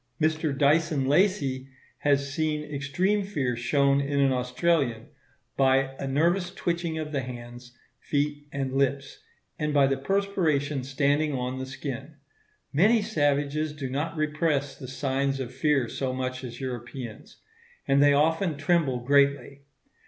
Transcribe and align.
Mr. 0.19 0.57
Dyson 0.57 1.05
Lacy 1.05 1.67
has 1.99 2.33
seen 2.33 2.63
extreme 2.63 3.21
fear 3.23 3.55
shown 3.55 4.01
in 4.01 4.19
an 4.19 4.31
Australian, 4.31 5.05
by 5.55 5.95
a 5.99 6.07
nervous 6.07 6.49
twitching 6.49 6.97
of 6.97 7.11
the 7.11 7.21
hands, 7.21 7.77
feet, 7.99 8.47
and 8.51 8.73
lips; 8.73 9.19
and 9.59 9.75
by 9.75 9.85
the 9.85 9.97
perspiration 9.97 10.83
standing 10.83 11.33
on 11.35 11.59
the 11.59 11.67
skin. 11.67 12.15
Many 12.73 13.03
savages 13.03 13.73
do 13.73 13.91
not 13.91 14.17
repress 14.17 14.75
the 14.75 14.87
signs 14.87 15.39
of 15.39 15.53
fear 15.53 15.87
so 15.87 16.13
much 16.13 16.43
as 16.43 16.59
Europeans; 16.59 17.37
and 17.87 18.01
they 18.01 18.13
often 18.13 18.57
tremble 18.57 19.01
greatly. 19.01 19.61